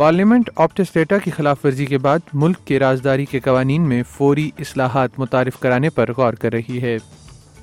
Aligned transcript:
Parliament 0.00 0.48
Optus 0.56 0.92
data 0.92 1.16
کی 1.24 1.30
خلاف 1.30 1.64
ورزی 1.64 1.86
کے 1.86 1.98
بعد 2.04 2.18
ملک 2.42 2.58
کے 2.66 2.78
رازداری 2.78 3.24
کے 3.30 3.40
قوانین 3.44 3.88
میں 3.88 4.02
فوری 4.10 4.48
اصلاحات 4.64 5.18
متعارف 5.20 5.58
کرانے 5.60 5.90
پر 5.96 6.10
غور 6.16 6.34
کر 6.42 6.52
رہی 6.52 6.80
ہے 6.82 6.96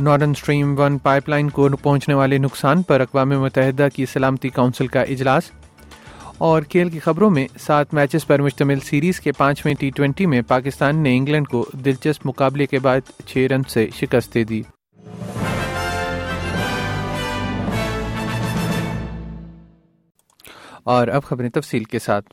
نارڈن 0.00 0.34
سٹریم 0.40 0.74
ون 0.80 0.98
پائپ 1.06 1.28
لائن 1.28 1.48
کو 1.58 1.68
پہنچنے 1.82 2.14
والے 2.14 2.38
نقصان 2.38 2.82
پر 2.90 3.00
اقوام 3.00 3.28
متحدہ 3.42 3.88
کی 3.94 4.06
سلامتی 4.12 4.48
کونسل 4.58 4.86
کا 4.96 5.02
اجلاس 5.16 5.50
اور 6.50 6.62
کھیل 6.68 6.88
کی 6.90 6.98
خبروں 7.04 7.30
میں 7.38 7.46
سات 7.66 7.94
میچز 7.94 8.26
پر 8.26 8.42
مشتمل 8.48 8.80
سیریز 8.90 9.20
کے 9.20 9.32
پانچویں 9.38 9.74
ٹی 9.78 9.90
ٹوینٹی 9.96 10.26
میں 10.34 10.42
پاکستان 10.48 11.02
نے 11.02 11.16
انگلینڈ 11.16 11.48
کو 11.52 11.64
دلچسپ 11.84 12.26
مقابلے 12.26 12.66
کے 12.74 12.78
بعد 12.88 13.10
چھ 13.26 13.46
رن 13.54 13.62
سے 13.76 13.88
دے 14.34 14.44
دی 14.52 14.62
اور 20.94 21.08
اب 21.18 21.22
خبریں 21.28 21.48
تفصیل 21.54 21.84
کے 21.92 21.98
ساتھ 21.98 22.26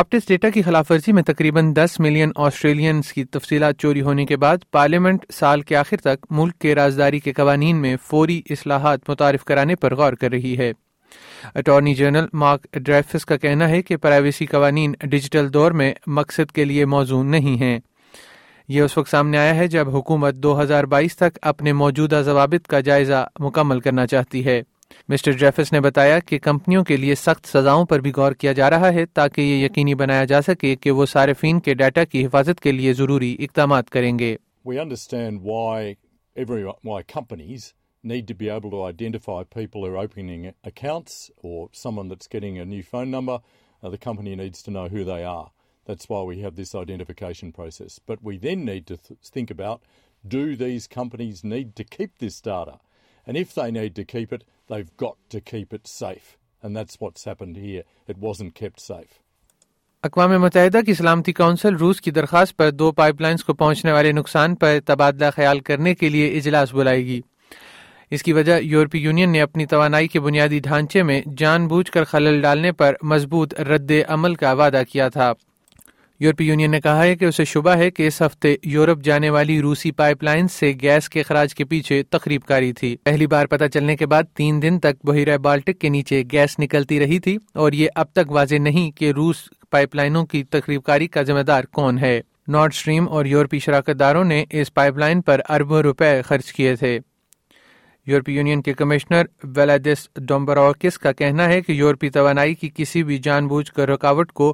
آپٹس 0.00 0.26
ڈیٹا 0.28 0.48
کی 0.54 0.62
خلاف 0.62 0.90
ورزی 0.90 1.12
میں 1.12 1.22
تقریباً 1.32 1.72
دس 1.76 1.94
ملین 2.06 2.30
آسٹریلینس 2.46 3.12
کی 3.12 3.24
تفصیلات 3.36 3.76
چوری 3.80 4.00
ہونے 4.08 4.24
کے 4.26 4.36
بعد 4.42 4.70
پارلیمنٹ 4.72 5.24
سال 5.32 5.60
کے 5.70 5.76
آخر 5.76 5.96
تک 6.04 6.26
ملک 6.40 6.58
کے 6.60 6.74
رازداری 6.74 7.20
کے 7.20 7.32
قوانین 7.36 7.76
میں 7.82 7.94
فوری 8.08 8.40
اصلاحات 8.56 9.08
متعارف 9.10 9.44
کرانے 9.44 9.76
پر 9.84 9.94
غور 10.00 10.12
کر 10.20 10.30
رہی 10.30 10.56
ہے 10.58 10.70
اٹارنی 11.54 11.94
جنرل 11.94 12.26
مارک 12.42 12.66
ڈرائفس 12.76 13.24
کا 13.26 13.36
کہنا 13.36 13.68
ہے 13.68 13.80
کہ 13.82 13.96
پرائیویسی 14.04 14.46
قوانین 14.46 14.94
ڈیجیٹل 15.10 15.52
دور 15.54 15.72
میں 15.80 15.92
مقصد 16.20 16.52
کے 16.54 16.64
لیے 16.64 16.84
موزوں 16.96 17.22
نہیں 17.34 17.60
ہیں 17.62 17.78
یہ 18.74 18.80
اس 18.82 18.96
وقت 18.98 19.10
سامنے 19.10 19.38
آیا 19.38 19.54
ہے 19.56 19.66
جب 19.76 19.96
حکومت 19.96 20.34
دو 20.42 20.60
ہزار 20.62 20.84
بائیس 20.96 21.16
تک 21.16 21.38
اپنے 21.54 21.72
موجودہ 21.82 22.22
ضوابط 22.24 22.66
کا 22.68 22.80
جائزہ 22.90 23.24
مکمل 23.40 23.80
کرنا 23.86 24.06
چاہتی 24.06 24.44
ہے 24.46 24.60
مسٹر 25.08 25.32
جیفس 25.38 25.70
نے 25.72 25.80
بتایا 25.80 26.18
کہ 26.28 26.38
کمپنیوں 26.42 26.82
کے 26.84 26.96
لیے 26.96 27.14
سخت 27.14 27.48
سزاؤں 27.52 27.84
پر 27.86 28.00
بھی 28.00 28.12
غور 28.16 28.32
کیا 28.42 28.52
جا 28.58 28.68
رہا 28.70 28.92
ہے 28.94 29.04
تاکہ 29.18 29.40
یہ 29.42 29.64
یقینی 29.64 29.94
بنایا 30.02 30.24
جا 30.32 30.40
سکے 30.42 30.74
کہ 30.82 30.90
وہ 30.98 31.06
صارفین 31.12 31.60
کے 31.66 31.74
ڈیٹا 31.82 32.04
کی 32.12 32.24
حفاظت 32.26 32.60
کے 32.62 32.72
لیے 32.72 32.92
ضروری 33.00 33.34
اقدامات 33.44 33.90
کریں 33.94 34.12
گے 34.18 34.36
And 53.26 53.34
And 53.38 53.40
if 53.40 53.54
they 53.54 53.70
need 53.72 53.94
to 53.94 54.02
to 54.04 54.04
keep 54.04 54.28
keep 54.30 54.32
it, 54.32 54.42
it 54.42 54.44
It 54.44 54.68
they've 54.68 54.96
got 55.02 55.86
safe. 55.86 56.16
safe. 56.16 56.72
that's 56.76 56.96
what's 57.00 57.24
happened 57.28 57.56
here. 57.56 57.82
wasn't 58.24 58.52
kept 58.54 58.90
اقوام 60.04 60.40
متحدہ 60.42 60.80
کی 60.86 60.94
سلامتی 60.94 61.32
کونسل 61.32 61.76
روس 61.80 62.00
کی 62.00 62.10
درخواست 62.10 62.56
پر 62.56 62.70
دو 62.70 62.90
پائپ 62.98 63.20
لائنز 63.20 63.44
کو 63.44 63.54
پہنچنے 63.62 63.92
والے 63.92 64.12
نقصان 64.12 64.54
پر 64.64 64.78
تبادلہ 64.86 65.30
خیال 65.36 65.60
کرنے 65.70 65.94
کے 65.94 66.08
لیے 66.08 66.26
اجلاس 66.38 66.74
بلائے 66.74 67.04
گی 67.06 67.20
اس 68.14 68.22
کی 68.22 68.32
وجہ 68.32 68.58
یورپی 68.72 68.98
یونین 69.04 69.30
نے 69.32 69.40
اپنی 69.42 69.66
توانائی 69.72 70.08
کے 70.14 70.20
بنیادی 70.28 70.58
ڈھانچے 70.68 71.02
میں 71.10 71.20
جان 71.38 71.68
بوجھ 71.68 71.90
کر 71.92 72.04
خلل 72.12 72.40
ڈالنے 72.42 72.72
پر 72.82 72.94
مضبوط 73.12 73.54
رد 73.72 73.92
عمل 74.16 74.34
کا 74.42 74.52
وعدہ 74.62 74.82
کیا 74.92 75.08
تھا 75.16 75.32
یورپی 76.24 76.44
یونین 76.46 76.70
نے 76.70 76.80
کہا 76.80 77.02
ہے 77.04 77.14
کہ 77.16 77.24
اسے 77.24 77.44
شبہ 77.44 77.70
ہے 77.76 77.90
کہ 77.90 78.06
اس 78.06 78.20
ہفتے 78.22 78.54
یورپ 78.72 79.02
جانے 79.04 79.30
والی 79.30 79.60
روسی 79.62 79.90
پائپ 80.00 80.22
لائن 80.24 80.46
سے 80.52 80.72
گیس 80.82 81.08
کے 81.14 81.22
خراج 81.22 81.54
کے 81.54 81.64
پیچھے 81.72 82.02
تقریب 82.10 82.42
کاری 82.48 82.72
تھی 82.78 82.94
پہلی 83.04 83.26
بار 83.34 83.46
پتہ 83.54 83.64
چلنے 83.74 83.96
کے 83.96 84.06
بعد 84.12 84.32
تین 84.36 84.62
دن 84.62 84.78
تک 84.82 85.04
بحیرہ 85.06 85.36
بالٹک 85.46 85.78
کے 85.80 85.88
نیچے 85.88 86.22
گیس 86.32 86.58
نکلتی 86.60 87.00
رہی 87.00 87.18
تھی 87.26 87.36
اور 87.64 87.72
یہ 87.80 87.88
اب 88.02 88.12
تک 88.14 88.30
واضح 88.36 88.60
نہیں 88.68 88.90
کہ 88.98 89.10
روس 89.16 89.42
پائپ 89.70 89.94
لائنوں 89.96 90.24
کی 90.32 90.42
تقریب 90.56 90.82
کاری 90.84 91.06
کا 91.16 91.22
ذمہ 91.32 91.42
دار 91.52 91.64
کون 91.78 91.98
ہے 92.02 92.20
نارڈ 92.54 92.74
سٹریم 92.74 93.08
اور 93.16 93.24
یورپی 93.34 93.58
شراکت 93.64 93.98
داروں 94.00 94.24
نے 94.34 94.44
اس 94.60 94.74
پائپ 94.74 94.98
لائن 94.98 95.20
پر 95.28 95.40
اربوں 95.48 95.82
روپے 95.82 96.20
خرچ 96.28 96.52
کیے 96.52 96.74
تھے 96.76 96.98
یورپی 98.06 98.32
یونین 98.34 98.62
کے 98.62 98.72
کمشنر 98.78 99.24
ویلادس 99.56 100.08
ڈومبراکس 100.28 100.98
کا 100.98 101.12
کہنا 101.20 101.44
ہے 101.48 101.60
کہ 101.62 101.72
یورپی 101.72 102.08
توانائی 102.16 102.54
کی 102.54 102.68
کسی 102.74 103.02
بھی 103.10 103.18
جان 103.26 103.46
بوجھ 103.48 103.70
کر 103.72 103.88
رکاوٹ 103.88 104.32
کو 104.40 104.52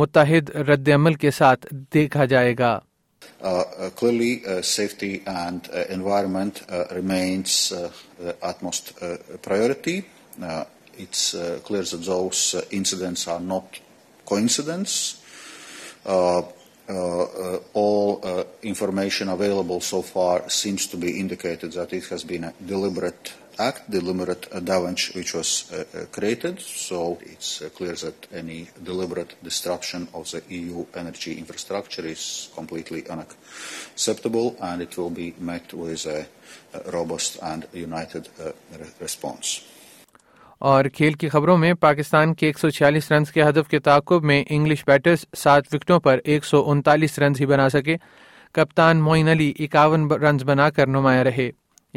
متحد 0.00 0.50
رد 0.68 0.88
عمل 0.94 1.14
کے 1.22 1.30
ساتھ 1.38 1.66
دیکھا 1.94 2.24
جائے 2.32 2.54
گا 2.58 2.78
clearly 3.98 4.36
safety 4.64 5.16
and 5.38 5.68
environment 5.88 6.58
remains 6.94 7.52
utmost 8.50 8.92
priority 9.44 10.00
it's 10.42 11.30
clear 11.66 12.10
incidents 12.78 13.28
are 13.28 13.40
not 13.40 13.78
coincidences 14.30 14.94
Uh, 16.88 16.94
uh, 16.94 17.60
all 17.74 18.18
uh, 18.24 18.42
information 18.62 19.28
available 19.28 19.80
so 19.80 20.02
far 20.02 20.50
seems 20.50 20.88
to 20.88 20.96
be 20.96 21.20
indicated 21.20 21.70
that 21.72 21.92
it 21.92 22.04
has 22.06 22.24
been 22.24 22.42
a 22.42 22.52
deliberate 22.66 23.32
act, 23.56 23.88
deliberate 23.88 24.48
damage 24.64 25.12
which 25.14 25.34
was 25.34 25.70
created. 26.10 26.58
So 26.58 27.18
it's 27.20 27.60
clear 27.76 27.92
that 27.92 28.26
any 28.32 28.66
deliberate 28.82 29.36
disruption 29.44 30.08
of 30.14 30.28
the 30.30 30.42
EU 30.48 30.86
energy 30.94 31.38
infrastructure 31.38 32.04
is 32.04 32.48
completely 32.54 33.06
unacceptable, 33.08 34.56
and 34.60 34.82
it 34.82 34.96
will 34.96 35.10
be 35.10 35.34
met 35.38 35.72
with 35.74 36.06
a 36.06 36.26
robust 36.90 37.38
and 37.42 37.68
united 37.74 38.26
response. 38.98 39.62
اور 40.70 40.84
کھیل 40.94 41.12
کی 41.20 41.28
خبروں 41.28 41.56
میں 41.58 41.72
پاکستان 41.80 42.32
کے 42.40 42.46
ایک 42.46 42.58
سو 42.58 42.68
چھیالیس 42.74 43.10
runs 43.12 43.30
کے 43.32 43.42
ہدف 43.42 43.68
کے 43.68 43.78
تعاقب 43.86 44.24
میں 44.30 44.42
انگلش 44.56 44.82
بیٹرز 44.86 45.24
سات 45.36 45.72
وکٹوں 45.74 45.98
پر 46.00 46.18
ایک 46.32 46.44
سو 46.44 46.62
انتالیس 46.70 47.18
رنز 47.18 47.40
ہی 47.40 47.46
بنا 47.52 47.68
سکے 47.70 47.96
کپتان 48.54 49.00
معین 49.04 49.28
علی 49.28 49.52
اکاون 49.64 50.06
رنز 50.22 50.44
بنا 50.50 50.68
کر 50.76 50.86
نمایاں 50.96 51.24
رہے 51.24 51.50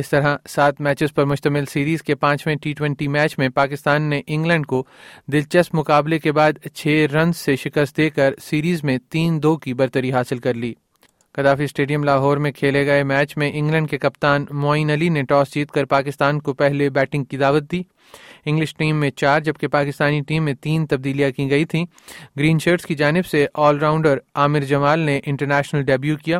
اس 0.00 0.10
طرح 0.10 0.36
سات 0.48 0.80
میچز 0.80 1.14
پر 1.14 1.24
مشتمل 1.32 1.64
سیریز 1.72 2.02
کے 2.02 2.14
پانچویں 2.24 2.54
ٹی 2.62 2.72
ٹوینٹی 2.78 3.08
میچ 3.16 3.38
میں 3.38 3.48
پاکستان 3.54 4.02
نے 4.10 4.20
انگلینڈ 4.26 4.66
کو 4.66 4.82
دلچسپ 5.32 5.74
مقابلے 5.78 6.18
کے 6.18 6.32
بعد 6.38 6.66
چھ 6.74 7.04
رنز 7.14 7.36
سے 7.36 7.56
شکست 7.64 7.96
دے 7.96 8.08
کر 8.20 8.34
سیریز 8.48 8.84
میں 8.84 8.98
تین 9.12 9.42
دو 9.42 9.56
کی 9.66 9.74
برتری 9.82 10.12
حاصل 10.12 10.38
کر 10.46 10.54
لی 10.62 10.72
قدافی 11.36 11.64
اسٹیڈیم 11.64 12.02
لاہور 12.04 12.36
میں 12.44 12.50
کھیلے 12.52 12.84
گئے 12.86 13.02
میچ 13.12 13.36
میں 13.38 13.50
انگلینڈ 13.58 13.90
کے 13.90 13.98
کپتان 13.98 14.44
معین 14.62 14.90
علی 14.90 15.08
نے 15.08 15.22
ٹاس 15.28 15.52
جیت 15.54 15.70
کر 15.72 15.84
پاکستان 15.92 16.40
کو 16.48 16.52
پہلے 16.54 16.88
بیٹنگ 16.98 17.24
کی 17.30 17.36
دعوت 17.38 17.70
دی 17.72 17.82
انگلش 18.44 18.74
ٹیم 18.76 18.96
میں 19.00 19.10
چار 19.16 19.40
جبکہ 19.46 19.68
پاکستانی 19.76 20.20
ٹیم 20.28 20.44
میں 20.44 20.54
تین 20.62 20.86
تبدیلیاں 20.86 21.30
کی 21.36 21.48
گئی 21.50 21.64
تھیں 21.72 21.84
گرین 22.38 22.58
شرٹس 22.64 22.86
کی 22.86 22.94
جانب 22.94 23.26
سے 23.30 23.44
آل 23.68 23.78
راؤنڈر 23.82 24.18
عامر 24.34 24.64
جمال 24.74 25.00
نے 25.06 25.18
انٹرنیشنل 25.26 25.82
ڈیبیو 25.92 26.16
کیا 26.24 26.38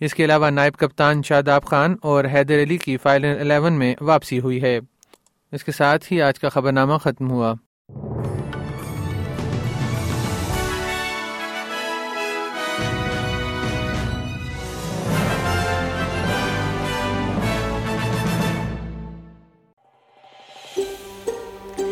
اس 0.00 0.14
کے 0.14 0.24
علاوہ 0.24 0.50
نائب 0.50 0.76
کپتان 0.78 1.22
شاداب 1.28 1.64
خان 1.70 1.96
اور 2.10 2.24
حیدر 2.32 2.62
علی 2.62 2.76
کی 2.84 2.96
فائنل 3.02 3.40
الیون 3.40 3.78
میں 3.78 3.94
واپسی 4.12 4.40
ہوئی 4.40 4.62
ہے 4.62 4.78
اس 5.58 5.64
کے 5.64 5.72
ساتھ 5.72 6.12
ہی 6.12 6.22
آج 6.22 6.38
کا 6.40 6.48
خبر 6.48 6.72
نامہ 6.72 6.96
ختم 7.04 7.30
ہوا 7.30 7.54